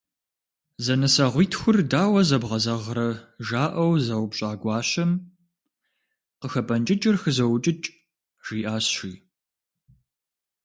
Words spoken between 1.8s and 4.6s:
дауэ зэбгъэзэгърэ?»- жаӏэу зэупщӏа